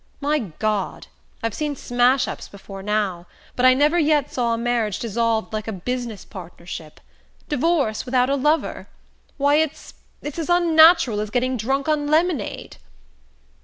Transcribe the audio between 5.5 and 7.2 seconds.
like a business partnership.